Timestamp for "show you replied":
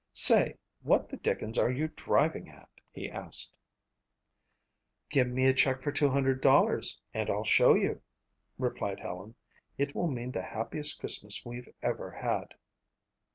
7.43-8.99